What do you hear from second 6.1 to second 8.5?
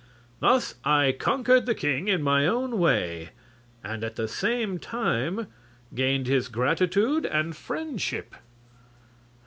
his gratitude and friendship."